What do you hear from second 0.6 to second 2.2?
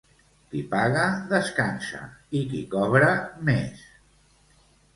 paga descansa